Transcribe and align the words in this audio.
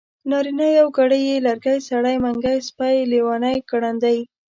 نارينه 0.29 0.67
يوګړی 0.79 1.21
ی 1.31 1.35
لرګی 1.47 1.77
سړی 1.89 2.15
منګی 2.23 2.57
سپی 2.67 2.97
لېوانی 3.11 3.57
ګړندی 3.69 4.17